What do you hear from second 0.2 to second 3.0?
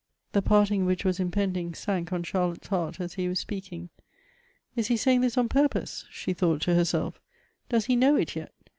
The parting which was impending, sank on Charlotte's heart